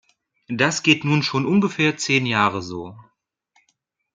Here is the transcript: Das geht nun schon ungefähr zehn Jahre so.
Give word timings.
Das 0.47 0.81
geht 0.81 1.03
nun 1.05 1.21
schon 1.21 1.45
ungefähr 1.45 1.95
zehn 1.95 2.25
Jahre 2.25 2.63
so. 2.63 2.97